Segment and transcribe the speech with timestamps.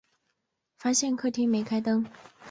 [0.79, 2.03] 发现客厅没开灯